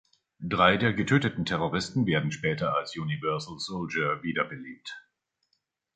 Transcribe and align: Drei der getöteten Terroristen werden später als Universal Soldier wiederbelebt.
Drei 0.39 0.77
der 0.77 0.93
getöteten 0.93 1.45
Terroristen 1.45 2.07
werden 2.07 2.31
später 2.31 2.75
als 2.75 2.97
Universal 2.97 3.59
Soldier 3.59 4.23
wiederbelebt. 4.23 4.99